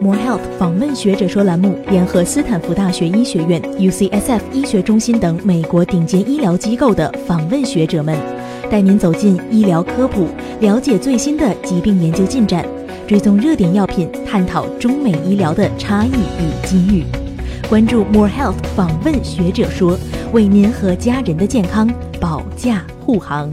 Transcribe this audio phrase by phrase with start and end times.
[0.00, 8.16] More Health 访问学者说栏目联合斯坦福大学医学院、UCSF 医学中心等美国顶尖医疗机构的访问学者们，
[8.70, 10.26] 带您走进医疗科普，
[10.60, 12.64] 了解最新的疾病研究进展，
[13.06, 17.04] 追踪热点药品，探讨中美医疗的差异与机遇。
[17.68, 19.98] 关注 More Health 访问学者说，
[20.32, 21.86] 为您和家人的健康
[22.18, 23.52] 保驾护航。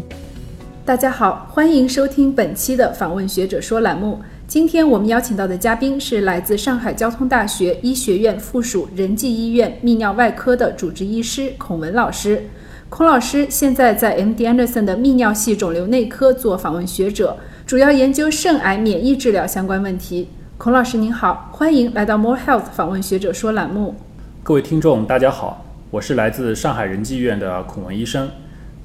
[0.86, 4.22] 大家好，欢迎收听本期的访问学者说栏目。
[4.48, 12.42] 今天我们邀请到的嘉宾是来自上海交通大学医学院附属仁济医院泌尿外科的主治医师孔文老师。
[12.88, 20.30] 孔老师现在在 MD Anderson 的泌尿系肿瘤内科做访问学者，主要研究肾癌免疫治疗相关问题。
[20.58, 23.96] 孔老师您好，欢迎来到 More Health 访问学者说栏目。
[24.44, 28.30] 各位听众，大家好，我是来自上海仁济医院的孔文医生。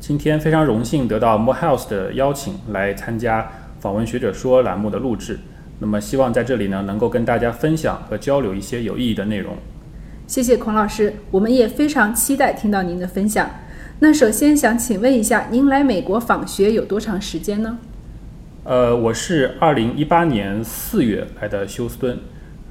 [0.00, 3.48] 今天非常荣幸得到 More Health 的邀请，来参加
[3.82, 5.40] 访问学者说栏目的录制。
[5.80, 9.56] 那么，希望在这里呢，能够跟大家分享和交流一些有意义的内容。
[10.28, 13.50] 谢谢孔老师，我们也非常期待听到您的分享。
[13.98, 17.76] 那首先想请问一下，您来美国访学有多长时间呢？
[18.62, 22.16] 呃，我是二零一八年四月来的休斯敦，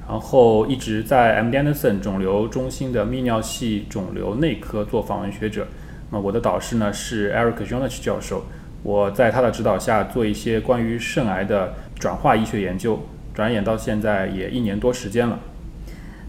[0.08, 5.66] 然后一直在 MD Anderson 肿瘤中心的泌尿系肿瘤内科做访问学者。
[6.10, 8.46] 那我的导师呢是 Eric j o n a c h 教授，
[8.82, 11.74] 我在他的指导下做一些关于肾癌的。
[12.02, 12.98] 转化医学研究，
[13.32, 15.38] 转眼到现在也一年多时间了。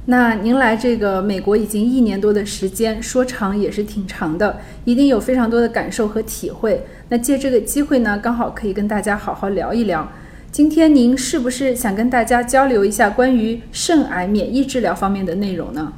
[0.06, 6.86] 那您来这个美国已经一年多的时间，说长也是挺长的，一定有非常多的感受和体会。
[7.10, 10.08] 那借这个机会呢，刚好可以跟大家好好聊一聊。
[10.52, 15.92] 今天您是不是想跟大家交流一下关于肾癌免疫治疗方面的内容呢？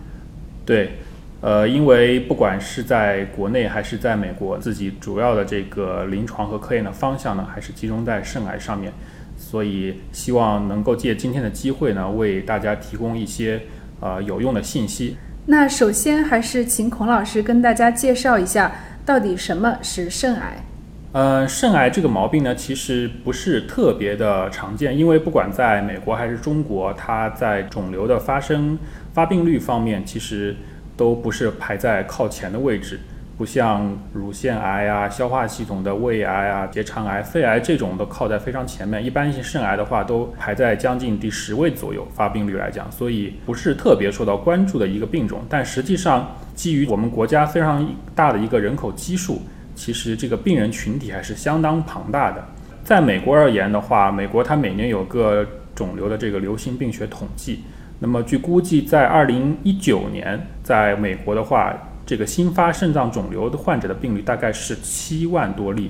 [0.66, 1.00] 对，
[1.46, 8.92] 呃，因为不管是在国内还是在美国，自己主要的这个临床和科研的方向呢，还是集中在肾癌上面。
[9.38, 13.62] 所以希望能够借今天的机会呢，为大家提供一些
[14.00, 15.18] 呃有用的信息。
[15.46, 18.72] 那首先还是请孔老师跟大家介绍一下，
[19.06, 20.66] 到底什么是肾癌？
[21.12, 28.75] 呃，肾癌这个毛病呢，其实不是特别的常见，因为不管在美国还是中国，它在肿瘤的发生
[29.14, 30.56] 发病率方面，其实
[30.95, 33.00] 都不是排在靠前的位置。
[33.38, 45.41] 不像乳腺癌啊、消化系统的胃癌啊、结肠癌、肺癌这种都靠在非常前面，一般性肾癌的话都排在将近第十位左右，发病率来讲，所以不是特别受到关注的一个病种。
[45.50, 47.85] 但实际上，基于我们国家非常
[48.16, 49.41] 大的一个人口基数，
[49.75, 52.41] 其实这个病人群体还是相当庞大的。
[52.85, 55.45] 在美国而言的话，美国它每年有个
[55.75, 57.66] 肿瘤的这个流行病学统计，
[58.00, 61.75] 那么据估计，在二零一九年，在美国的话。
[62.07, 65.89] 这个新发肾脏肿瘤的患者的病例大概是七万多例，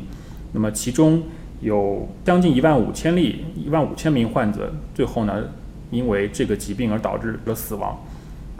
[0.53, 1.21] 那么其中
[1.59, 5.43] 有将近一万五千例，一万五千名患者最后呢，
[5.91, 8.01] 因为这个疾病而导致了死亡。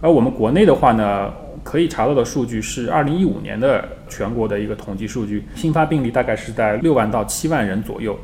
[0.01, 1.31] 而我们国内的话呢，
[1.63, 8.19] 可以查到的数据是二零一五年的全国的一个统计数据，新发病例大概是在六万到七万人左右，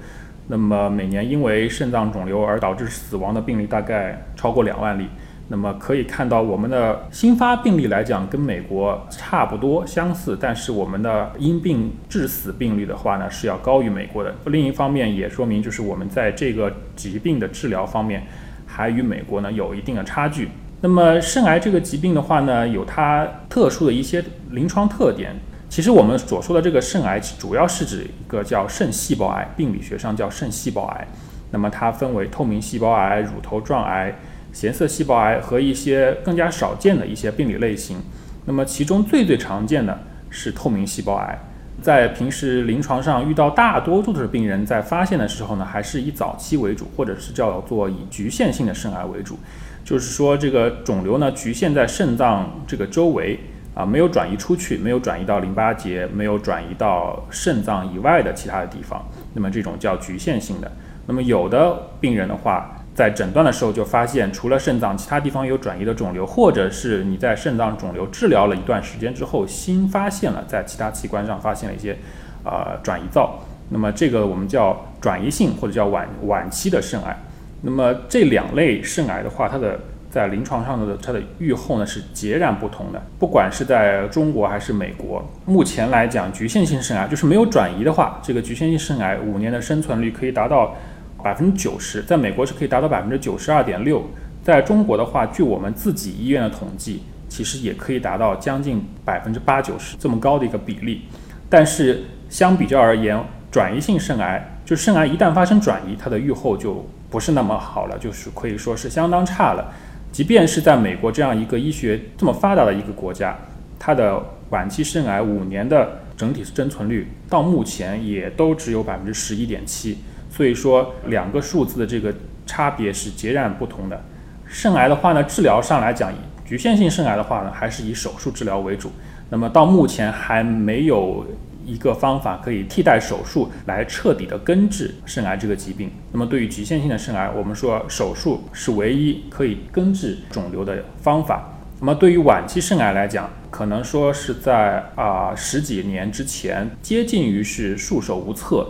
[0.52, 5.08] 那么每年因为肾脏肿瘤而导致死亡的病例大概超过两万例。
[5.48, 14.36] 那么可以看到，我们的新发病例来讲跟美国差不多相似，但是我们的因病致死病例的话呢是要高于美国的。
[14.48, 18.24] 另一方面也说明，就是我们在这个疾病的治疗方面
[18.66, 20.50] 还与美国呢有一定的差距。
[20.82, 25.34] 那么肾癌这个疾病的话呢，有它特殊的一些临床特点。
[25.72, 31.08] 其实我们所说的这个肾癌，主要是指一个叫肾细胞癌，病理学上叫肾细胞癌。
[31.50, 34.14] 那么它分为透明细胞癌、乳头状癌。
[34.52, 37.96] 显色细胞癌和一些更加少见的一些病理类型，
[38.44, 39.98] 那么其中最最常见的
[40.30, 41.40] 是透明细胞癌。
[41.82, 49.40] 在平时临床上遇到大多数的病人，在发现的时候呢，还是以早期为主，或者是叫做以局限性的肾癌为主，
[49.86, 53.40] 就是说这个肿瘤呢局限在肾脏这个周围
[53.74, 60.72] 啊，没有转移出去，没有转移到淋巴结，没有转移到肾脏以外的其他的地方，那么这种叫局限性的。
[61.08, 62.78] 那么有的病人的话。
[62.94, 71.98] 在诊断的时候就发现，除了肾脏，其他地方有转移的肿瘤，或者是你在肾脏肿瘤治疗了一段时间之后，新发现了在其他器官上发现了一些，
[72.44, 73.40] 呃，转移灶。
[73.70, 77.18] 那么这个我们叫转移性或者叫晚晚期的肾癌。
[77.62, 79.80] 那么这两类肾癌的话，它的
[80.12, 83.02] 在临床上的它的预后呢是截然不同的。
[83.18, 90.76] 不管是在中国还是美国，目前来讲，局限性肾癌就是没有转移的话，这个局限性肾癌五年的生存率可以达到。
[91.24, 94.04] 百分之九十，在美国是可以达到百分之九十二点六，
[94.42, 101.04] 在中国的话，据我们自己医院的统计，其实也可以达到将近百分之八九十这么高的一个比例。
[101.48, 109.70] 但是相比较而言，转移性肾癌就就肾癌一旦发生转移，它的预后就不是那么好了，就是可以说是相当差了。
[110.12, 113.38] 即便是在美国这样一个医学这么发达的一个国家，
[113.80, 119.98] 它的晚期肾癌五年的整体生存率到目前也都只有百分之十一点七，
[120.30, 122.14] 所以说两个数字的这个
[122.46, 124.04] 差别是截然不同的。
[124.46, 126.12] 肾癌的话呢，治疗上来讲，
[126.46, 128.92] 局限性肾癌的话呢，还是以手术治疗为主。
[129.30, 131.26] 那么到目前还没有
[131.66, 135.90] 一个方法可以替代手术来彻底的根治肾癌这个疾病。
[136.12, 141.54] 那么对于局限性的肾癌，我们说手术是唯一可以根治肿瘤的方法。
[141.80, 148.68] 那么对于晚期肾癌来讲，可能说是在啊十几年之前，接近于是束手无策，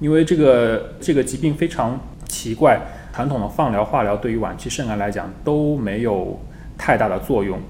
[0.00, 2.80] 因为这个这个疾病非常奇怪，
[3.12, 6.40] 传统的放疗、化疗对于晚期肾癌来讲都没有
[6.78, 7.60] 太大的作用。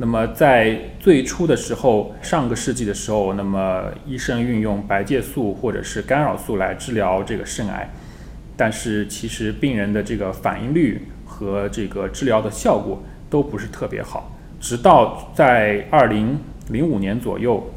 [0.00, 7.90] 那么在最初的时候，上个世纪的时候，那么医生运用白介素或者是干扰素来治疗这个肾癌，
[8.56, 14.30] 但是其实病人的这个反应率和这个治疗的效果都不是特别好。
[14.60, 17.68] 直到在二零零五年左右，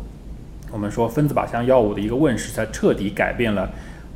[0.71, 3.67] 我们说分子靶向药物的一个问世，才彻底改变了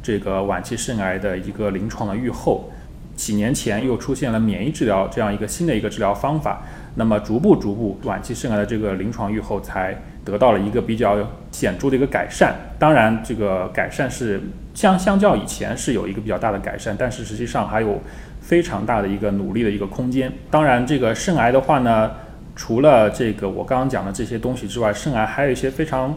[0.04, 2.72] 这个晚期肾癌的一个临床的预后。
[3.16, 6.62] 几年前又出现了免疫治疗这样一个新的一个治疗方法。
[6.96, 11.18] 那么逐步逐步，晚期肾癌的这个临床预后才得到了一个比较
[11.52, 12.56] 显著的一个改善。
[12.80, 14.42] 当然，这个改善是
[14.74, 18.02] 相相较以前是有一个比较大的改善，但是实际上还有
[18.40, 20.32] 非常大的一个努力的一个空间。
[20.50, 22.12] 当然，这个肾癌的话呢，
[22.56, 26.16] 除了这个我刚刚讲的这些东西之外，肾癌还有一些非常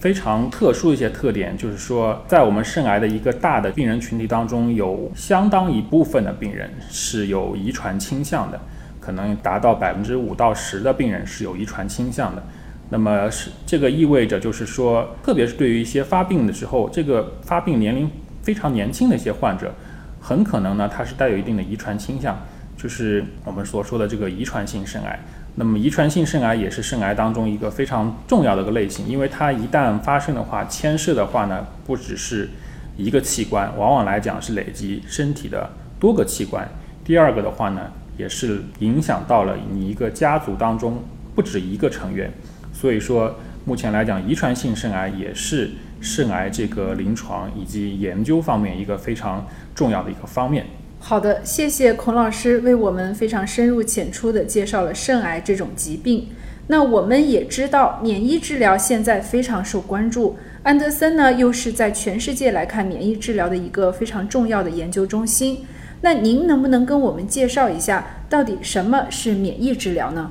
[0.00, 8.60] 非常特殊的一些特点，就是说，在我们肾癌的一个大的病人群体当中，有相当一部分的病人是有遗传倾向的。
[9.06, 12.42] 可能达到百分之五到十的病人是有遗传倾向的，
[12.90, 18.10] 那么是这个意味着就是说，特别是对于一些发病的时候，这个发病年龄
[18.42, 19.72] 非常年轻的一些患者，
[20.20, 22.36] 很可能呢，它是带有一定的遗传倾向，
[22.76, 25.20] 就是我们所说的这个遗传性肾癌。
[25.54, 32.50] 那么遗传性肾癌也是肾癌当中一个非常重要的一个类型，因为它一旦发生的话，牵涉的话呢，不只是
[32.96, 35.70] 一个器官，往往来讲是累积身体的
[36.00, 36.68] 多个器官。
[37.04, 37.92] 第二个的话呢。
[38.16, 41.02] 也是影响到了你一个家族当中
[41.34, 42.32] 不止一个成员，
[42.72, 43.34] 所以说
[43.64, 45.70] 目前来讲，遗传性肾癌也是
[46.00, 50.66] 肾癌这个临床以及研究方面一个非常重要的一个方面。
[50.98, 56.28] 好的，谢谢孔老师为我们非常深入浅出的介绍了肾癌这种疾病。
[56.68, 65.58] 那我们也知道，免疫治疗现在非常受关注，安德森呢又是在全世界来看免疫治疗的一个非常重要的研究中心。
[66.02, 70.30] 那您能不能跟我们介绍一下，到底什么是免疫治疗呢？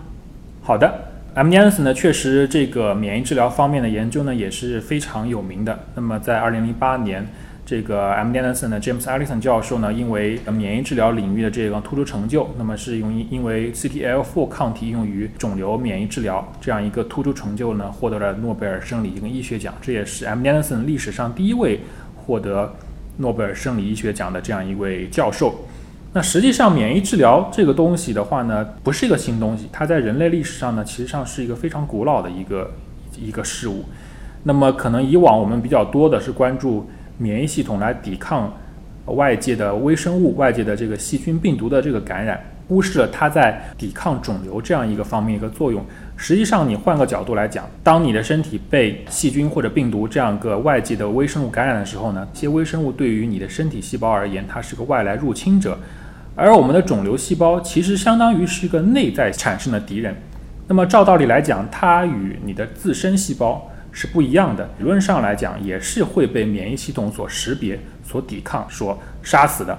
[0.62, 0.94] 好的
[1.34, 1.50] ，M.
[1.50, 5.80] d Anderson 呢，确实这个免疫治疗方面的研究呢也是非常有名的。
[5.96, 7.28] 那么在2008年，
[7.66, 8.32] 这个 M.
[8.32, 19.74] d Anderson 的 James Allison 教授呢，因为免疫治疗领域的这个突出成就，那么是用因为 CTLA4 抗体用于肿瘤免疫治疗这样一个突出成就呢，获得了诺贝尔生理跟医学奖。
[19.82, 20.42] 这也是 M.
[20.42, 21.80] d Anderson 历史上第一位
[22.16, 22.74] 获得。
[23.18, 25.54] 诺贝尔生理医学奖的这样一位教授，
[26.14, 32.72] 那实际上免疫治疗这个东西的话呢，不是一个新东西，它在人类历史上呢，其实上是一个非常古老的一个
[33.20, 33.86] 一个事物。
[34.44, 38.54] 那么可能以往我们比较多的是关注免疫系统来抵抗
[39.06, 42.40] 外界的微生物、外界的这个细菌、病毒的这个感染。
[42.68, 45.86] 忽视了它在抵抗肿瘤这样一个方面一个作用。
[46.18, 55.78] 实际上，你换个角度来讲，当你的身体被细菌或者病毒这样一个外界的微生物感染的时候呢，这些微生物对于你的身体细胞而言，它是个外来入侵者。
[56.36, 60.16] 而我们的肿瘤细胞其实相当于是一个内在产生的敌人。
[60.68, 64.70] 那么照道理来讲，它与你的自身细胞是不一样的。
[64.78, 69.78] 理论上来讲，也是会被免疫系统所识别、所抵抗、所杀死的。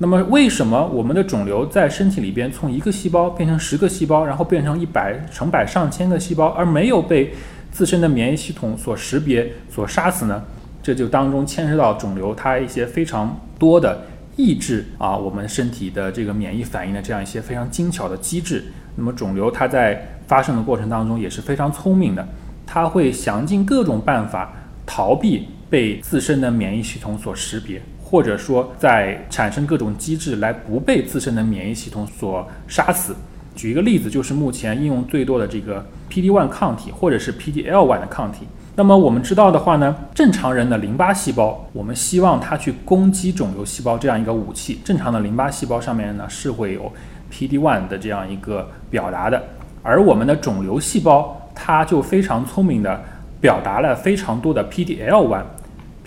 [0.00, 7.34] 那么，为什么我们的肿瘤在身体里边从一个细胞变成十个细胞，然后变成一百、成百上千个细胞，而没有被
[7.72, 10.40] 自身的免疫系统所识别、所杀死呢？
[10.80, 14.04] 这就当中牵涉到肿瘤它一些非常多的
[14.36, 18.66] 抑制啊，我们身体的这个免疫反应的这样一些非常精巧的机制。
[18.94, 22.28] 那么，肿瘤它在发生的过程当中也是非常聪明的，
[22.64, 24.52] 它会想尽各种办法
[24.86, 27.82] 逃避被自身的免疫系统所识别。
[28.10, 33.14] 或者说，在产生各种机制来不被自身的免疫系统所杀死。
[33.54, 38.46] 举一个例子，就是目前应用最多的这个 PD-1 抗体，或者是 PDL-1 的抗体。
[38.76, 44.80] 那么我们知道的话呢，正常人的淋巴细胞，我们希望它去攻击肿瘤细胞这样一个武器。
[44.82, 46.90] 正常的淋巴细胞上面呢是会有
[47.30, 49.42] PD-1 的这样一个表达的，
[49.82, 53.02] 而我们的肿瘤细胞它就非常聪明的
[53.38, 55.42] 表达了非常多的 PDL-1。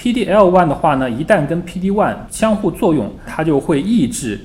[0.02, 4.40] ，PD-L1 的话呢，一旦跟 PD-1 相互作用，它就会抑制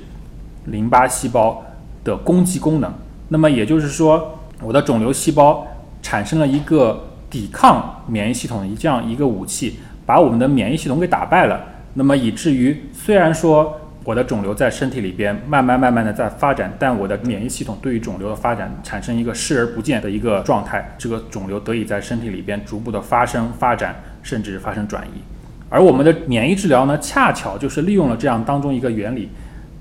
[0.65, 1.65] 淋巴细胞
[2.03, 2.93] 的攻击功能。
[3.29, 5.65] 那么也就是说，我的肿瘤细胞
[6.03, 11.59] 产生了一个抵抗免疫系统的这样一个武器，把我们的免疫系统给打败了。
[11.95, 25.36] 那么以至于虽然说我的肿瘤在身体里边慢慢慢慢的在发展，但我的免疫系统对于肿瘤的发展产生一个视而不见的一个状态，这个肿瘤得以在身体里边逐步的发生、发展，甚至发生转移。
[25.69, 29.29] 而我们的免疫治疗呢，恰巧就是利用了这样当中一个原理，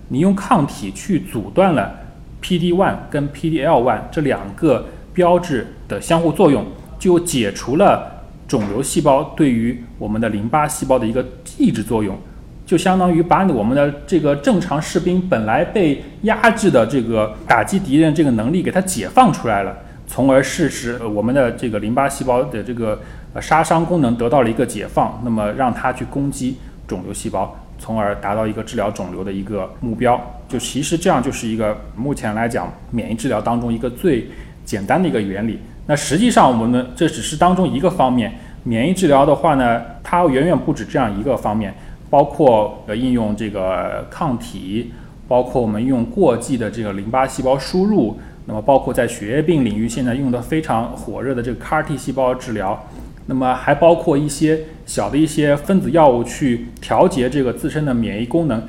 [0.08, 1.94] 你用抗体去阻断了
[2.42, 6.64] PD-1 跟 PD-L1 这两个标志的相互作用，
[6.98, 8.12] 就解除了。
[8.48, 11.26] 肿瘤细胞对于我们的淋巴细胞的一个
[11.58, 12.16] 抑制作用，
[12.64, 19.76] 就相当于把我们的这个正常士兵本来被压制的这个打击敌人这个能力给它解放出来了，
[20.06, 23.00] 从而使使我们的这个淋巴细胞的这个
[23.40, 30.20] 杀伤功能得到了一个解放，那么让它去攻击肿瘤细胞，从而达到一个治疗肿瘤的一个目标。
[30.48, 34.28] 就其实这样就是一个目前来讲免疫治疗当中一个最
[34.64, 35.58] 简单的一个原理。
[35.86, 38.32] 那实际上，我们呢，这只是当中一个方面。
[38.64, 41.72] 免疫治疗的话呢，它远远不止这样一个方面，
[42.10, 44.92] 包括呃应用这个抗体，
[45.28, 52.84] 包括我们用过继的这个淋巴细胞输入，那么包括在血液病领域现在用的非常火热的这个 CAR-T 细胞治疗，
[53.26, 58.62] 那么还包括一些小的一些分子药物去调节这个自身的免疫功能，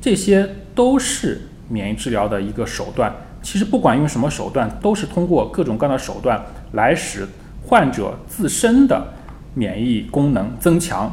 [0.00, 3.14] 这些都是免疫治疗的一个手段。
[3.42, 6.42] 其实不管用什么手段，都是通过各种各样的手段
[6.72, 7.26] 来使
[7.66, 9.02] 患者自身的
[9.54, 11.10] 免疫功能增强。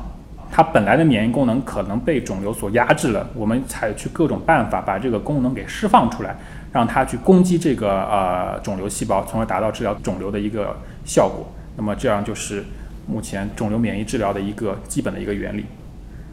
[0.50, 6.38] 它本来的免疫功能可能被肿瘤所压制了，我们采取各种办法把这个功能给释放出来，
[6.72, 11.46] 让它去攻击这个呃肿瘤细胞，从而达到治疗肿瘤的一个效果。
[11.78, 12.66] 那么这样就是
[13.08, 15.64] 目前肿瘤免疫治疗的一个基本的一个原理。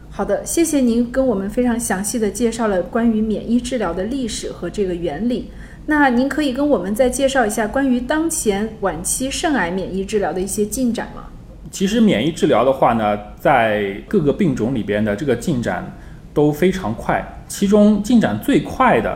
[0.09, 5.51] 好的，谢谢您跟我们非常详细的介绍了关于免疫治疗的历史和这个原理。
[5.87, 11.25] 那您可以跟我们再介绍一下关于当前晚期肾癌免疫治疗的一些进展吗？
[11.69, 15.95] 其实免疫治疗的话呢，在各个病种里边的这个进展
[16.33, 19.15] 都非常快，其中进展最快的，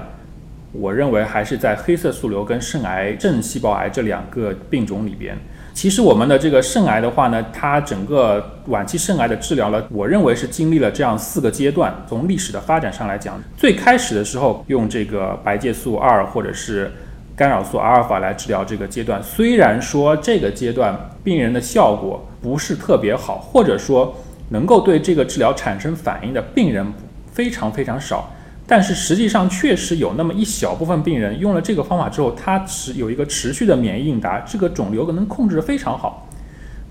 [0.74, 5.38] 我认为还是在黑色素瘤跟肾癌肾细胞癌这两个病种里边。
[5.80, 11.96] 其实我们的这个肾癌的话呢，它整个晚期肾癌的治疗呢，我认为是经历了这样四个阶段。
[12.06, 16.92] 从历史的发展上来讲，最开始的时候用这个白介素二或者是
[17.34, 20.94] 干扰素阿尔法来治疗这个阶段，虽然说这个阶段
[21.24, 24.14] 病人的效果不是特别好，或者说
[24.50, 26.86] 能够对这个治疗产生反应的病人
[27.32, 28.30] 非常非常少。
[28.72, 36.30] 但是实际上确实有那么一小部分病人用了这个方法之后，他持有一个持续的免疫应答，这个肿瘤可能控制得非常好。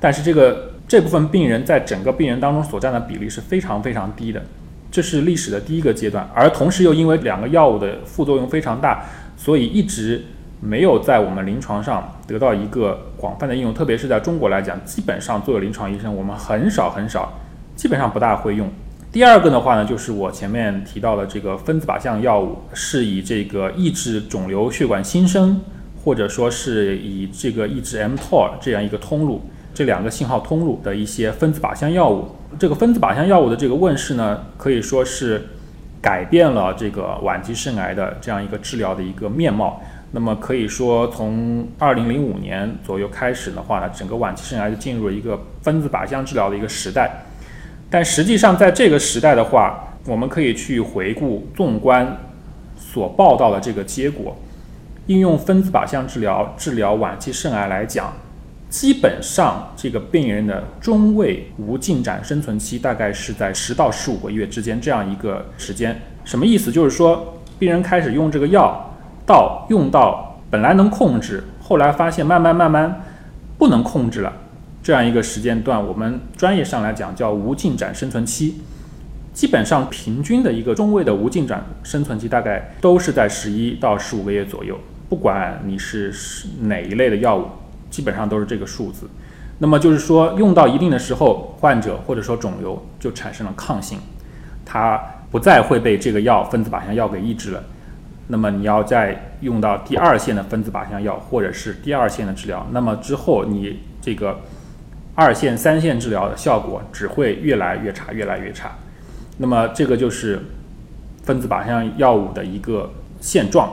[0.01, 4.43] 但是这个这部分病人在整个病人当中所占的比例是非常非常低的，
[4.91, 6.29] 这是历史的第一个阶段。
[6.35, 9.05] 而同时又因为两个药物的副作用非常大，
[9.37, 10.25] 所以一直
[10.61, 13.73] 没有在我们临床上得到一个广泛的应用。
[13.73, 17.33] 特别是在中国来讲，基本上作为临床医生，我们很少很少，
[17.77, 18.69] 基本上不大会用。
[19.11, 25.59] 第二个的话呢，就是我前面提到的这个分子靶向药物，是以这个抑制肿瘤血管新生，
[26.05, 29.41] 或者说是以这个抑制 mTOR 这样一个通路，
[29.73, 32.29] 这两个信号通路的一些分子靶向药物。
[32.59, 35.49] 这个分子靶向药物的这个问世呢，可以说是
[36.03, 39.81] 改变了这个晚期肾癌的这样一个治疗的一个面貌。
[40.11, 47.25] 那么可以说，从二零零五年左右开始的话呢，整个晚期肾癌就进入了一个分子靶向治疗的一个时代。
[47.91, 52.19] 但实际上，在这个时代的话，我们可以去回顾、纵观
[52.77, 54.37] 所报道的这个结果，
[55.07, 58.13] 应用分子靶向治疗治疗晚期肾癌来讲，
[58.69, 65.99] 基本上这个病人的中位无进展生存期大概是在十到十五个月之间这样一个时间。
[66.25, 66.71] 什么意思？
[66.71, 73.03] 就是说，病人开始用这个药，到用到本来能控制，后来发现慢慢慢慢
[73.57, 74.31] 不能控制了。
[74.83, 78.55] 这样一个时间段，我们专业上来讲叫无进展生存期，
[79.35, 84.79] 基本上平均的一个中位的无进展生存期大概都是在十一到十五个月左右。
[85.11, 86.15] 不管你是
[86.63, 87.47] 哪一类的药物，
[87.91, 89.09] 基本上都是这个数字。
[89.59, 93.99] 那么就是说，用到一定的时候，患者或者说肿瘤就产生了抗性，
[94.65, 94.99] 它
[95.31, 97.63] 不再会被这个药分子靶向药给抑制了。
[98.29, 104.41] 那么你要再用到第二线的分子靶向药，或者是第二线的治疗，那么之后你这个。
[105.19, 108.71] 二线、三线治疗的效果只会越来越差，越来越差。
[109.39, 110.39] 那么这个就是
[111.25, 112.89] 分子靶向药物的一个
[113.21, 113.69] 现状。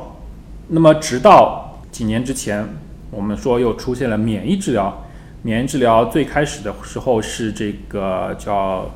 [0.69, 2.67] 那么直到几年之前，
[3.11, 5.05] 我们说又出现了免疫治疗。
[5.43, 8.89] 免疫治疗最开始的时候是这个叫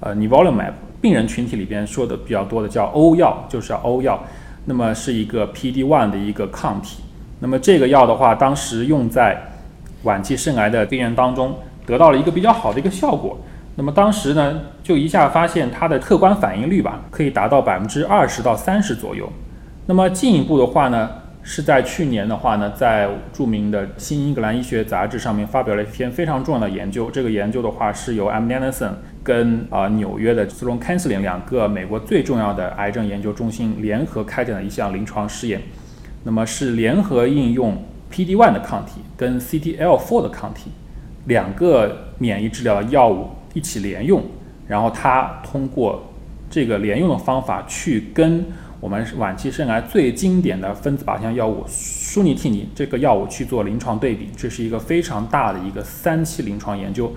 [0.00, 4.20] 呃 nivolumab，病人群体里边说的比较多的叫欧药，就是欧药，
[4.64, 7.04] 那么是一个 PD-1 的一个抗体。
[7.38, 9.40] 那么这个药的话，当时用在
[10.02, 13.38] 晚期肾癌的病人当中，得到了一个比较好的一个效果。
[13.76, 19.28] 那么当时呢，就一下发现它的客观反应率吧，可以达到百分之二十到三十左右。
[19.86, 21.10] 那么进一步的话呢，
[21.42, 27.10] 是在去年的话呢，在著名的《新英格兰医学杂志》上面发表了一篇非常重要的研究。
[27.10, 28.48] 这个研究的话是由 M.
[28.50, 35.60] Anderson 跟啊纽约的 Sloan Kettering 两个美国最重要的癌症研究中心联合开展的一项临床试验。
[36.22, 37.76] 那么是联合应用
[38.12, 40.70] PD-1 的抗体跟 CTLA-4 的抗体
[41.26, 43.28] 两个免疫治疗药物。
[43.54, 44.20] 一起连用，
[44.66, 46.02] 然后它通过
[46.50, 48.44] 这个连用的方法去跟
[48.80, 57.12] 我们晚期肾癌最经典的分子靶向药物舒尼替尼这个药物去做临床对比，这是一个非常大的一个三期临床研究。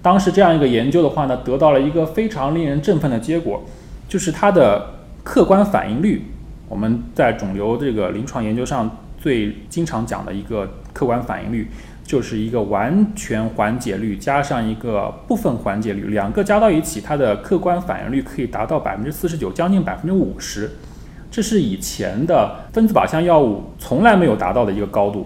[0.00, 3.64] 当时这样一个研究的话呢，得到了一个非常令人振奋的结果，
[4.08, 6.22] 就是它的客观反应率，
[6.68, 8.88] 我们在肿瘤这个临床研究上
[9.18, 11.68] 最经常讲的一个客观反应率。
[12.10, 20.68] 就是一个完全缓解率加上一个部分缓解率，两个加到一起，它的客观反应率可以达到百分之四十九，将近百分之五十，
[21.30, 25.24] 这是以前的分子靶向药物从来没有达到的一个高度。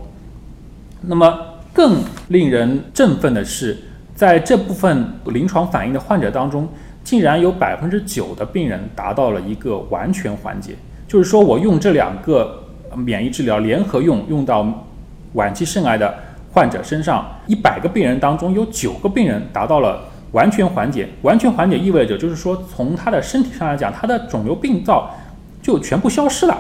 [1.01, 1.35] 那么
[1.73, 3.79] 更令人振奋的是，
[4.15, 6.69] 在这部分临床反应的患者当中，
[7.03, 10.75] 竟然有百分之九的病人达到了一个完全缓解，
[11.09, 12.63] 就是说我用这两个
[12.95, 14.87] 免疫治疗联合用，用到
[15.33, 16.15] 晚期肾癌的。
[16.55, 21.09] 患者身上一百个病人当中有九个病人达到了完全缓解。
[21.23, 25.11] 完全缓解意味着就是说，从他的身体上来讲，他的肿瘤病灶
[25.61, 26.57] 就全部消失了。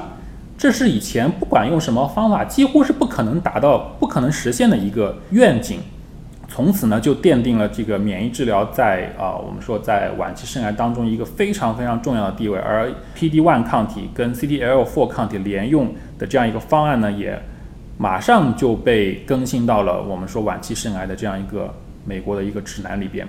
[0.58, 5.78] 这是以前不管用什么方法，几乎是不可能达到、不可能实现的一个愿景。
[6.48, 12.58] 从此呢，就奠定了这个免疫治疗在啊，我们说在晚期肾癌当中一个非常非常重要的地位。
[12.58, 17.40] 而 PD-1 抗体跟 CTLA-4 抗体联用的这样一个方案呢，也。
[17.96, 21.72] 马上就被更新到了我们说晚期肾癌的这样一个
[22.04, 23.26] 美国的一个指南里边。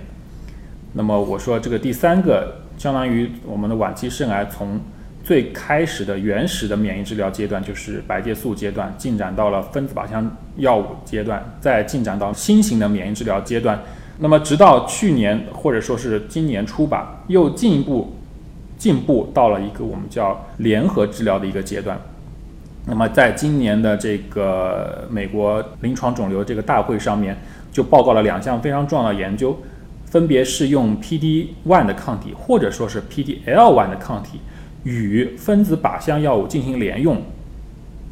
[0.92, 4.80] 那么我说这个第三个，相当于我们的晚期肾癌从
[5.22, 13.78] 最开始的原始的免疫治疗阶段，就是白介素阶段，进展到了分子靶向药物阶段，再进展到新型的免疫治疗阶段。
[14.18, 18.16] 那么直到去年或者说是今年初吧，又进一步
[18.78, 22.00] 进步到了一个我们叫联合治疗的一个阶段。
[22.88, 27.36] 那么，在今年的这个美国临床肿瘤这个大会上面，
[27.72, 29.58] 就报告了两项非常重要的研究，
[30.04, 34.40] 分别是用 PD-1 的抗体或者说是 PD-L1 的抗体
[34.84, 37.20] 与分子靶向药物进行联用。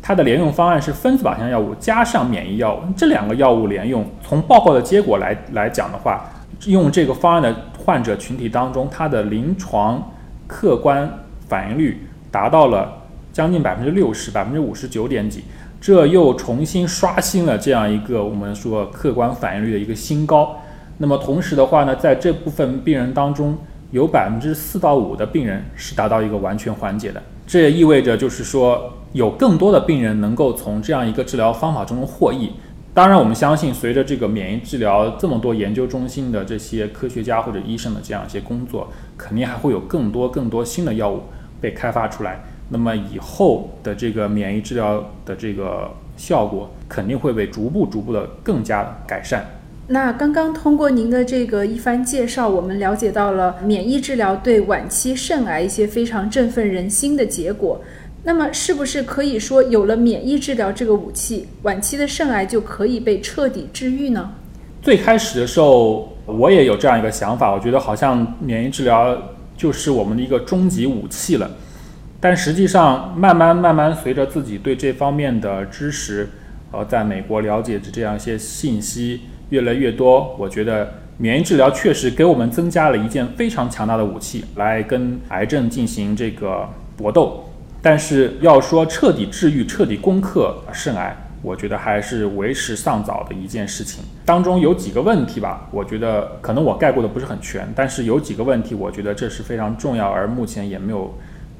[0.02, 4.04] 它的联用方案是分子靶向药物加上免疫药物，这两个药物联用。
[4.26, 6.28] 从报告的结果来来讲的话，
[6.66, 10.10] 用这个方案的患者群体当中，它的临床
[10.48, 11.08] 客观
[11.48, 12.00] 反应率
[12.32, 13.03] 达到了。
[13.34, 15.42] 将近百分之六十，百分之五十九点几，
[15.80, 20.56] 这又重新刷新了这样一个我们说客观反应率的一个新高。
[20.98, 23.58] 那么同时的话呢，在这部分病人当中，
[23.90, 27.20] 有百分之四到五的病人是达到一个完全缓解的。
[27.44, 32.52] 这也意味着就是说，有更多的病人能够从这样一个治疗方法中获益。
[32.94, 41.24] 当然，我们相信，随着这个免疫治疗这么多研究中心的这些科学家或者医生的这样一些工作，肯定还会有更多更多新的药物
[41.60, 42.44] 被开发出来。
[42.68, 49.44] 那么以后的这个免疫治疗的这个效果肯定会被逐步逐步的更加改善。
[49.86, 57.80] 那刚刚通过您的这个一番介绍，我们了解到了免疫治疗对晚期肾癌一些非常振奋人心的结果。
[58.22, 64.32] 那么是不是可以说，有了免疫治疗这个武器，晚期的肾癌就可以被彻底治愈呢？
[64.80, 69.14] 最开始的时候，我也有这样一个想法，我觉得好像免疫治疗
[69.54, 71.50] 就是我们的一个终极武器了。
[72.24, 76.26] 但实际上，慢慢慢慢，随着自己对这方面的知识，
[76.72, 87.44] 呃，在美国了解的这样一些信息越来越多，我觉得免疫治疗确实给我们增加了一件非常强大的武器，来跟癌症进行这个搏斗。
[87.82, 94.02] 但是要说彻底治愈、彻底攻克肾癌，我觉得还是为时尚早的一件事情。
[94.24, 101.14] 当中有几个问题吧，我觉得可能我概括的不是很全，但是有几个问题，我觉得这是非常重要，而目前也没有。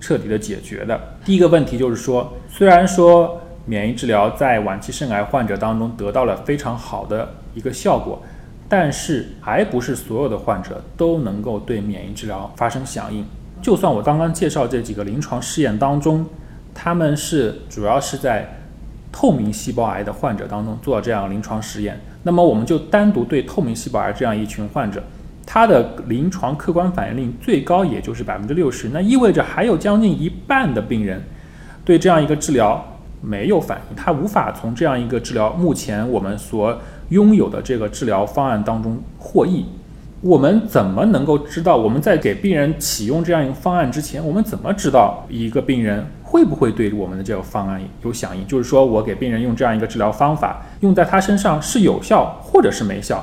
[0.05, 8.23] 彻底的解决的第一个问题就是说，虽然说免疫治疗在晚期肾癌患者当中得到了非常好的一个效果，
[8.69, 13.25] 但是还不是所有的患者都能够对免疫治疗发生响应。
[13.63, 16.27] 就算我刚刚介绍这几个临床试验当中，
[16.75, 18.59] 他们是主要是在
[19.11, 25.03] 透明细胞癌的患者当中做这样临床实验，那么我们就单独对透明细胞癌这样一群患者
[25.47, 31.23] 它的临床客观反应率最高也就是百分之六十，那意味着还有将近一半的病人
[31.85, 32.83] 对这样一个治疗
[33.21, 36.79] 没有反应，他无法从这样一个治疗目前我们所
[37.11, 39.67] 拥有的这个治疗方案当中获益。
[40.21, 48.47] 我们怎么能够知道我们在给病人启用这样一个方案之前，我们怎么知道一个病人会不会对我们的这个方案有响应？
[48.47, 53.23] 就是说我给病人用这样一个治疗方法，用在他身上是有效或者是没效，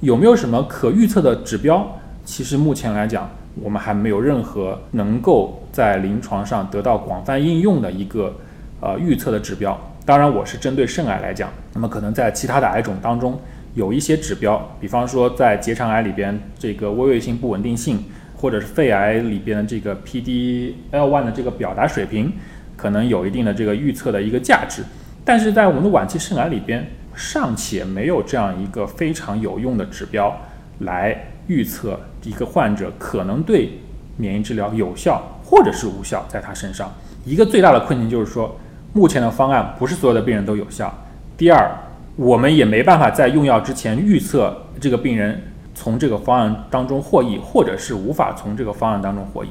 [0.00, 1.98] 有没有什么可预测的指标？
[2.24, 3.30] 其实目前来讲，
[3.62, 8.34] 我们还没有任何能够在临床上得到广泛应用的一个
[8.80, 9.78] 呃预测的指标。
[10.04, 13.40] 当然，我是针对肾癌来讲，那么可能在其他的癌种当中。
[13.74, 18.02] 有一些指标，比方说在结肠癌里边这个微位性不稳定性，
[18.36, 22.32] 或者是肺癌里边的这个 PD-L1 的这个表达水平，
[22.74, 24.82] 可能有一定的这个预测的一个价值。
[25.24, 30.32] 但是在我们的晚期肾癌里边，尚且没有这样一个非常有用的指标
[30.80, 33.70] 来预测一个患者可能对
[34.18, 36.92] 免疫治疗有效或者是无效，在他身上。
[37.24, 38.56] 一个最大的困境就是说，
[38.92, 40.92] 目前的方案不是所有的病人都有效。
[41.36, 41.70] 第二，
[42.16, 45.42] 我们也没办法在用药之前预测这个病人
[45.74, 49.48] 从这个方案当中获益，或者是无法从这个方案当中获益。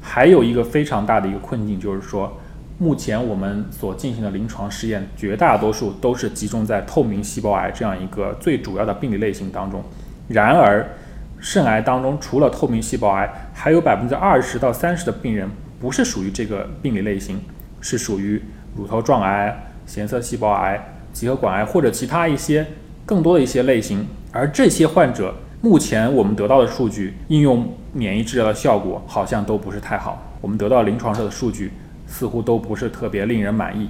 [0.00, 2.38] 还有一个非常大的一个困境，就是说，
[2.78, 9.82] 目前我们所进行的临床试验，绝大多数都是集中在透明细胞癌这样一个最主要的病理类型当中。
[10.28, 10.88] 然而，
[11.40, 15.48] 肾癌当中除了透明细胞癌，还有百分之二十到三十的病人
[15.80, 17.40] 不是属于这个病理类型，
[17.80, 18.40] 是属于
[18.76, 20.94] 乳头状癌、显色细胞癌。
[21.10, 22.64] 结合管癌或者其他一些
[23.04, 30.22] 更多的一些类型，而这些患者目前我们得到的数据，应用免疫治疗的效果好像都不是太好。
[30.40, 31.72] 我们得到临床上的数据
[32.08, 33.88] 似乎都不是特别令人满意。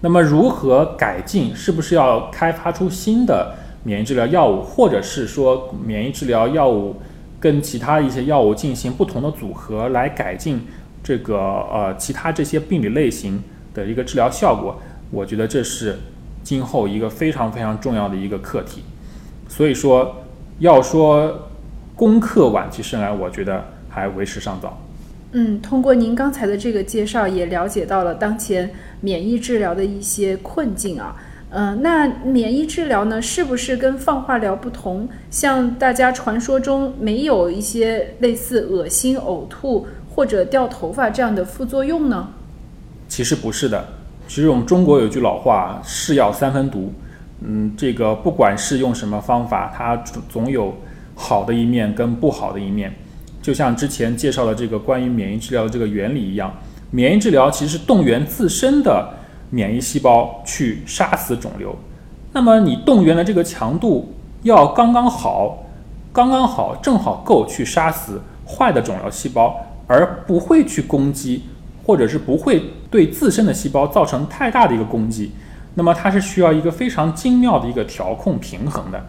[0.00, 1.54] 那么如何改进？
[1.54, 3.54] 是不是要开发出新的
[3.84, 6.96] 免疫治疗药物，或者是说免疫治疗药物
[7.38, 10.66] 跟其他一些药物进行不同的组合来改进
[11.04, 13.42] 这个呃其他这些病理类型
[13.74, 14.80] 的一个治疗效果？
[15.10, 15.98] 我觉得这是。
[16.40, 18.82] 今后一个非常非常重要的一个课题，
[19.48, 20.16] 所以说
[20.60, 21.50] 要说
[21.94, 24.78] 攻克晚期肾癌，我觉得还为时尚早。
[25.40, 28.68] 嗯，通过您刚才的这个介绍，也了解到了当前
[29.00, 31.14] 免疫治疗的一些困境啊。
[31.50, 35.08] 嗯，那免疫治疗呢，是不是跟放化疗不同？
[35.30, 42.30] 像大家传说中没有一些类似恶心、呕吐或者掉头发这样的副作用呢？
[43.06, 43.86] 其实不是的。
[44.26, 46.92] 其实我们中国有句老话，是药三分毒。
[47.42, 49.96] 嗯，这个不管是用什么方法，它
[50.28, 50.74] 总有
[51.14, 52.92] 好的一面跟不好的一面。
[53.40, 56.52] 就像之前介绍的这个关于免疫治疗的这个原理一样，
[56.90, 59.08] 免疫治疗其实是动员自身的
[59.50, 61.74] 免疫细胞去杀死肿瘤。
[62.32, 65.66] 那么你动员的这个强度要刚刚好，
[66.12, 71.44] 刚刚好，正好够去杀死坏的肿瘤细胞，而不会去攻击。
[71.88, 75.32] 或者是不会对自身的细胞造成太大的一个攻击，
[75.72, 79.02] 那么它是需要一个非常精妙的一个调控平衡的。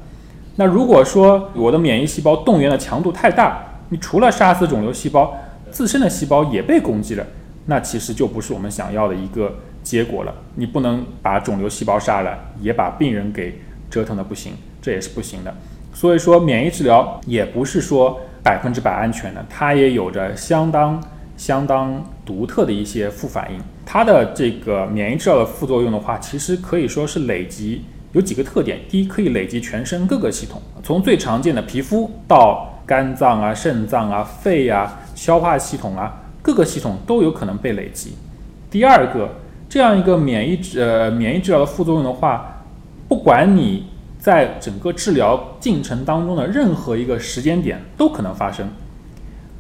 [0.56, 5.36] 那如果说我的免疫细胞动员的强度太大，你除了杀死肿瘤细胞，
[5.70, 7.26] 自身的细胞也被攻击了，
[7.66, 10.34] 那其实就不是我们想要的一个结果了。
[10.56, 15.54] 你不能把肿瘤细胞杀了，也把病人给折腾的不行，这也是不行的。
[15.94, 21.02] 所以说，免疫治疗也不是说百分之百安全的，它也有着相当。
[21.40, 28.78] 相当独特的一些副反应，它的这个免疫治疗的副作用的话，其实可以说是累积有几个特点。
[28.90, 38.16] 第一，可以累积全身各个系统，从最常见的皮肤到肝脏啊、肾脏啊、肺啊、消化系统啊，各个系统都有可能被累积。
[38.72, 39.30] 第二个，
[39.70, 42.64] 这样一个免疫呃免疫治疗的副作用的话，
[43.08, 43.86] 不管你
[44.18, 48.68] 在整个治疗进程当中的任何一个时间点都可能发生。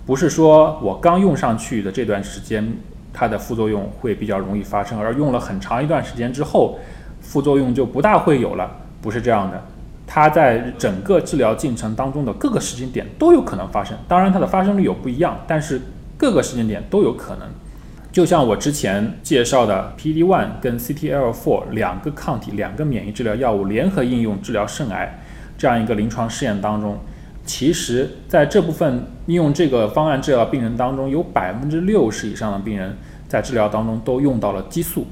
[0.07, 2.67] 不是说我刚用上去的这段时间，
[3.13, 6.79] 它的副作用会比较容易发生，而用了很长一段时间之后，
[7.21, 8.67] 副作用就不大会有了。
[9.01, 9.63] 不是这样的，
[10.11, 13.95] 它在整个治疗进程当中的各个时间点都有可能发生。
[14.07, 15.79] 当然，它的发生率有不一样，但是
[16.17, 17.47] 各个时间点都有可能。
[18.11, 25.19] 就像我之前介绍的 PD-1 跟 CTLA-4 两个抗体、两个免疫治疗药物联合应用治疗肾癌
[25.59, 26.97] 这样一个临床试验当中。
[27.45, 35.05] 其实，在这部分应用这个方案治疗病人当中，有百分之六十以上的病人在治疗当中都用到了激素。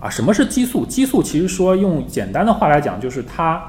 [0.00, 0.84] 啊，什么是激素？
[0.84, 3.62] 激素其实说用简单的话来讲，就是它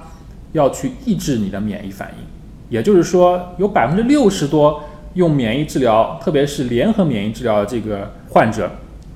[0.51, 2.25] 要去抑制你的免疫反应。
[2.69, 4.83] 也就是说，有百分之六十多
[5.13, 8.71] 用免疫治疗，特别是联合免疫治疗的这个患者，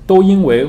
[0.06, 0.68] 都因为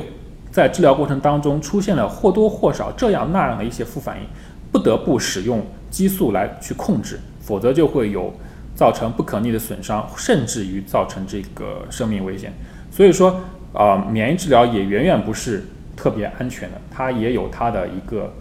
[0.51, 4.23] 在治疗过程当中出现了或多或少这样那样的一些副反应，
[4.71, 7.19] 不得不使用激素来去控制。
[7.39, 8.33] 否则就会有
[8.75, 12.51] 造成不可逆的损伤，甚至于造成这个生命危险。
[12.91, 13.39] 所以说，
[13.71, 15.63] 啊，免疫治疗也远远不是
[15.95, 18.33] 特别安全的，它也有它的一个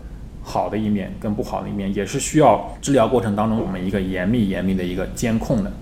[0.49, 5.73] 好的一面跟不好的一面，也是需要治疗过程当中我们一个严密严密的一个监控的。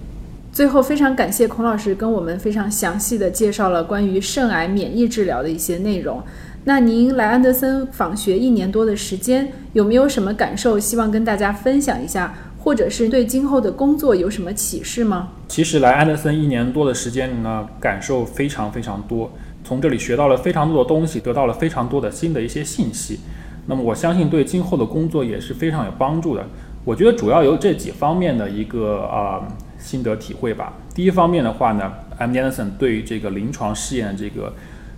[0.50, 6.22] 最后，非常感谢孔老师跟我们非常详细的介绍了关于肾癌免疫治疗的一些内容。
[6.64, 10.80] 那您来安德森访学一年多的时间，有没有什么感受？
[10.80, 15.28] 希望跟大家分享一下，或者是对今后的工作有什么启示吗？
[15.46, 19.30] 其实来安德森一年多的时间呢，感受非常非常多，
[19.62, 23.20] 从这里学到了非常多的东西，得到了非常多的新的一些信息。
[23.66, 26.44] 那么我相信对今后的工作也是非常有帮助的。
[26.84, 29.46] 我觉得主要有这几方面的一个啊。
[29.76, 30.72] 心得体会吧。
[30.94, 32.32] 第一方面的话呢，M.
[32.32, 34.50] Anderson 对于这个临床试验这个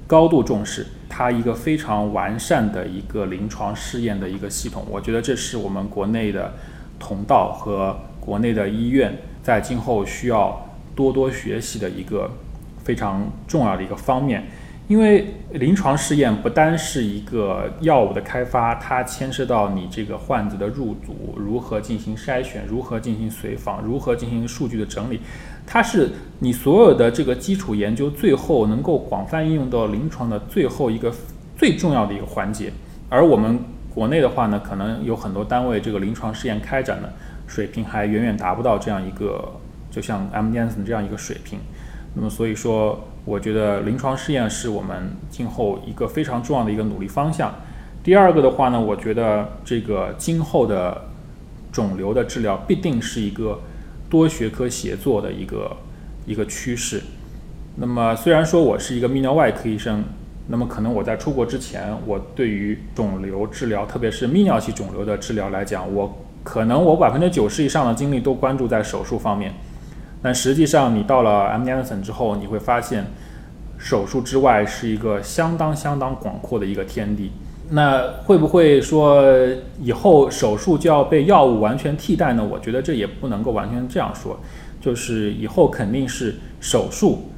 [0.07, 6.55] 高度重视，它一个非常完善的一个临床试验的一个系统，我觉得这是我们国内的
[7.01, 12.31] 同道和国内的医院在今后需要多多学习的一个
[12.85, 14.47] 非常重要的一个方面。
[14.89, 25.21] 因为临床试验不单是一个药物的开发，它牵涉到你这个患者的入组如何进行筛选，如何进行随访，如何进行数据的整理，
[25.67, 31.13] 它是你所有的这个基础研究最后能够广泛应用到临床的最后一个
[31.57, 32.73] 最重要的一个环节。
[33.09, 33.59] 而我们
[33.93, 37.13] 国内的话呢，可能有很多单位这个临床试验开展的
[37.49, 39.53] 水平还远远达不到这样一个，
[39.91, 41.59] 就像 MDSN 这样一个水平。
[42.17, 43.05] 那么所以说。
[43.27, 47.53] 我觉得临床试验是我们今后一个非常重要的一个努力方向。
[48.05, 51.07] 第二个的话呢，我觉得这个今后的
[51.73, 53.59] 肿瘤的治疗必定是一个
[54.09, 55.77] 多学科协作的一个
[56.25, 57.03] 一个趋势。
[57.75, 60.05] 那么虽然说我是一个泌尿外科医生，
[60.47, 69.53] 那么可能我在出国之前，我对于肿瘤治疗，特别是泌尿系肿瘤的治疗来讲，我可能我百分之九十以上的精力都关注在手术方面。
[70.23, 71.69] 但实际上，你到了 M.
[71.69, 73.07] Anderson 之后，你会发现，
[73.79, 77.31] 手术之外是一个相当相当广阔的一个天地。
[77.71, 79.25] 那会不会说
[79.81, 82.45] 以后手术就要被药物完全替代呢？
[82.45, 84.39] 我觉得这也不能够完全这样说。
[84.81, 87.29] 就是以后肯定是手术、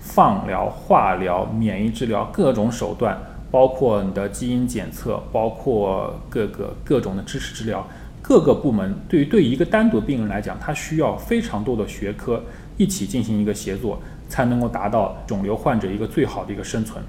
[0.00, 3.16] 放疗、化疗、免疫治疗各种手段，
[3.50, 7.86] 包括你的基因检测，包括各个各种的支持治疗。
[8.26, 12.42] 各个部门对于对一个单独病人来讲，他需要非常多的学科
[12.78, 17.04] 一起进行一个协作，才能够达到肿瘤患者一个最好的一个生存。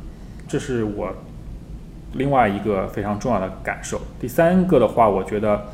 [0.45, 1.15] 这是我
[2.15, 4.01] 另外一个非常重要的感受。
[4.19, 5.67] 第三个的话，我觉得，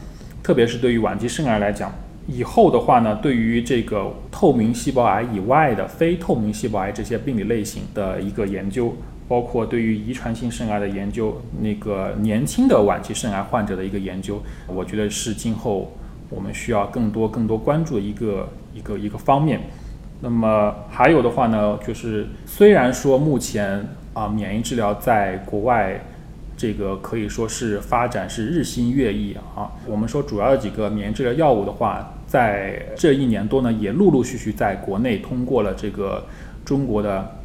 [0.44, 1.92] 特别是对于晚期肾癌来讲，
[2.28, 8.96] 以后的话呢，对于这个透明细胞癌以外的非透明细胞癌这些病理类型的一个研究。
[9.32, 15.94] 包括对于遗传性肾癌的研究，那个年轻的晚期肾癌患者的一个研究，我觉得是今后
[16.30, 19.62] 我们需要更多更多关注的一个一个一个方面。
[20.20, 26.04] 那么还有的话呢，就是虽然说目前啊免疫治疗在国外
[26.58, 36.26] 这个可以说是发展是日新月异啊，我们说主要的几个免疫治疗药物的话，在这一年多呢，也陆陆续续在国内通过了这个
[36.66, 37.38] 中国的。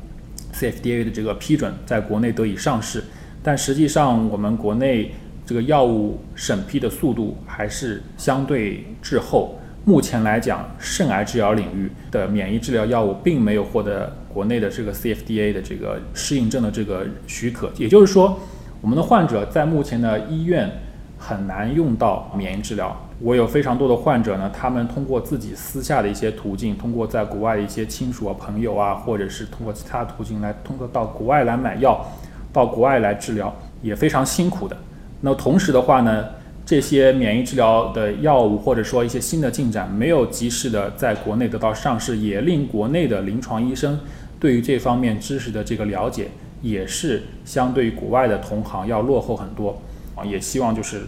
[0.59, 3.05] CFDA 的这个批准在国内得以上市，
[3.43, 5.13] 但实际上我们国内
[5.45, 9.61] 这个药物审批的速度还是相对滞后。
[9.85, 18.41] 目前来讲，肾癌治疗领域的免疫治疗药物并没有获得国内的这个 CFDA 的这个适应症的这个许可，也就是说，
[18.81, 20.69] 我们的患者在目前的医院
[21.17, 23.06] 很难用到免疫治疗。
[23.19, 32.05] 我有非常多的患者呢，他们通过自己私下的一些途径，通过在国外的一些亲属啊、朋友啊，或者是通过其他途径来通过到国外来买药，
[32.53, 34.77] 到国外来治疗，也非常辛苦的。
[35.23, 36.27] 那同时的话呢，
[36.67, 43.99] 这些免疫治疗的药物或者说一些新的进展没有及时的在国内得到上市，也令国内的临床医生
[44.39, 46.29] 对于这方面知识的这个了解，
[46.61, 49.81] 也是相对于国外的同行要落后很多
[50.15, 50.23] 啊。
[50.23, 51.01] 也希望就是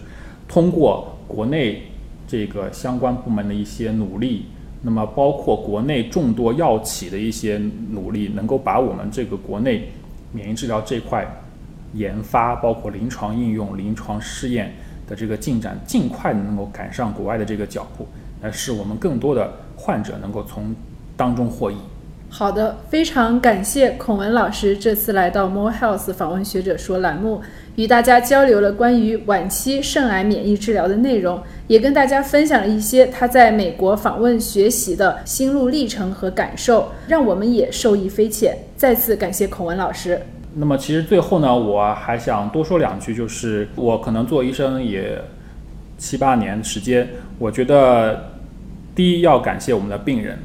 [0.47, 1.83] 通过国内。
[2.29, 4.45] 这个相关部门的一些努力，
[4.83, 9.89] 那么包括国内众多药企的一些努力，能够把我们这个国内
[10.31, 11.27] 免疫治疗这块
[11.95, 14.71] 研发，包括临床应用、临床试验
[15.07, 18.07] 的这个进展，尽快的能够赶上国外的这个脚步，
[18.43, 20.75] 来使我们更多的患者能够从
[21.17, 21.77] 当中获益。
[22.31, 27.41] 好的，非常感谢孔文老师这次来到 More Health 访问学者说栏目，
[27.75, 38.55] 与大家交流了关于晚期肾癌免疫治疗的内容，也跟大家分享了一些他在美国访问学习的心路历程和感受，让我们也受益匪浅。
[38.77, 40.21] 再次感谢孔文老师。
[40.53, 45.19] 那么，其实最后呢，我还想多说两句，就是我可能做医生也
[45.97, 48.29] 七八年时间，我觉得。
[48.95, 50.37] 第一要感谢我们的病人，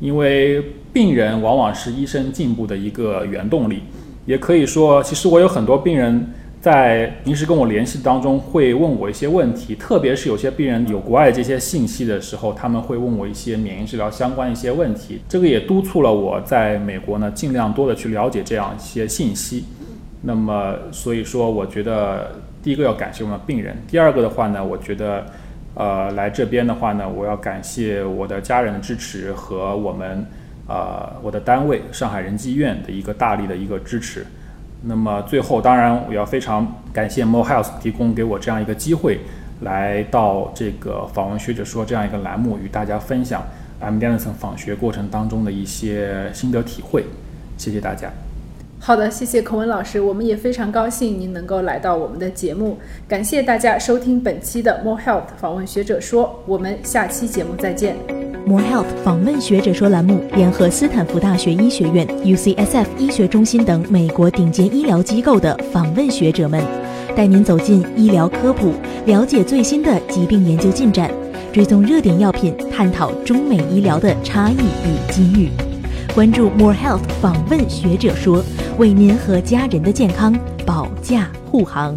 [0.00, 3.82] 因为病人往往是医生进步的一个原动力。
[4.26, 15.20] 也可以说，其实我有很多病人在平时跟我联系当中会问我一些问题，特别是有些病人有国外这些信息的时候，他们会问我一些免疫治疗相关一些问题。
[15.28, 19.64] 这个也督促了我在美国呢，尽量多的去了解这样一些信息。
[20.22, 25.26] 那么，所以说，我觉得第一个要感谢我们的病人，第二个的话呢，我觉得，
[25.74, 30.26] 呃，来这边的话呢，我要感谢我的家人的支持和我们。
[30.66, 34.24] 呃，我的单位上海仁济医院的一个大力的一个支持。
[34.84, 39.20] 那么最后，当然我要非常感谢 Mo Health 提供给我这样一个机会，
[39.60, 43.42] 来到这个访问学者说这样一个栏目，与大家分享
[43.78, 43.98] M.
[43.98, 47.04] Anderson 访学过程当中的一些心得体会。
[47.58, 48.10] 谢谢大家。
[48.86, 52.76] 好的，谢谢孔文老师，我们也非常高兴您能够来到我们的节目。
[53.08, 57.96] 感谢大家收听本期的 More Health 访问学者说，我们下期节目再见。
[58.44, 66.62] More Health 访问学者说栏目联合斯坦福大学医学院、UCSF 医学中心等美国顶尖医疗机构的访问学者们，
[67.16, 68.74] 带您走进医疗科普，
[69.06, 71.10] 了解最新的疾病研究进展，
[71.54, 75.48] 追踪热点药品，探讨中美医疗的差异与机遇。
[76.14, 78.40] 关注 More Health 访问学者说，
[78.76, 81.96] 为您和家人的健康保驾护航。